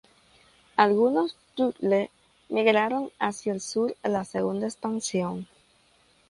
[0.77, 2.09] Algunos Thule
[2.49, 5.47] migraron hacia el sur en la segunda expansión.